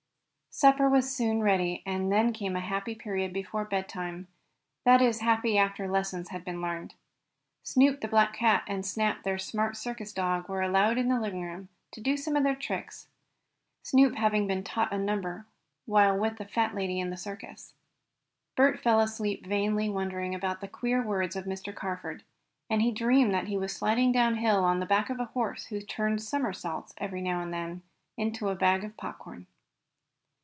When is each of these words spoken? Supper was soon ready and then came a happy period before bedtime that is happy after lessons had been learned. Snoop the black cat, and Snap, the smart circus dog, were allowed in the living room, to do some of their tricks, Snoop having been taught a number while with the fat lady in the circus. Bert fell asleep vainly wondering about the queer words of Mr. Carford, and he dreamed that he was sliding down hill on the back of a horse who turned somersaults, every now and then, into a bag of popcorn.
Supper 0.53 0.89
was 0.89 1.09
soon 1.15 1.41
ready 1.41 1.81
and 1.85 2.11
then 2.11 2.33
came 2.33 2.57
a 2.57 2.59
happy 2.59 2.93
period 2.93 3.31
before 3.31 3.63
bedtime 3.63 4.27
that 4.83 5.01
is 5.01 5.21
happy 5.21 5.57
after 5.57 5.87
lessons 5.87 6.27
had 6.29 6.43
been 6.43 6.59
learned. 6.61 6.93
Snoop 7.63 8.01
the 8.01 8.07
black 8.09 8.33
cat, 8.33 8.63
and 8.67 8.85
Snap, 8.85 9.23
the 9.23 9.39
smart 9.39 9.77
circus 9.77 10.11
dog, 10.11 10.49
were 10.49 10.61
allowed 10.61 10.97
in 10.97 11.07
the 11.07 11.21
living 11.21 11.41
room, 11.41 11.69
to 11.93 12.01
do 12.01 12.17
some 12.17 12.35
of 12.35 12.43
their 12.43 12.53
tricks, 12.53 13.07
Snoop 13.81 14.15
having 14.15 14.45
been 14.45 14.61
taught 14.61 14.91
a 14.91 14.97
number 14.99 15.47
while 15.85 16.19
with 16.19 16.37
the 16.37 16.45
fat 16.45 16.75
lady 16.75 16.99
in 16.99 17.11
the 17.11 17.17
circus. 17.17 17.73
Bert 18.57 18.77
fell 18.77 18.99
asleep 18.99 19.45
vainly 19.47 19.87
wondering 19.89 20.35
about 20.35 20.59
the 20.59 20.67
queer 20.67 21.01
words 21.01 21.37
of 21.37 21.45
Mr. 21.45 21.73
Carford, 21.73 22.23
and 22.69 22.81
he 22.81 22.91
dreamed 22.91 23.33
that 23.33 23.47
he 23.47 23.57
was 23.57 23.73
sliding 23.73 24.11
down 24.11 24.35
hill 24.35 24.65
on 24.65 24.81
the 24.81 24.85
back 24.85 25.09
of 25.09 25.17
a 25.19 25.25
horse 25.33 25.67
who 25.67 25.79
turned 25.81 26.21
somersaults, 26.21 26.93
every 26.97 27.21
now 27.21 27.39
and 27.41 27.53
then, 27.53 27.81
into 28.17 28.49
a 28.49 28.55
bag 28.55 28.83
of 28.83 28.97
popcorn. 28.97 29.47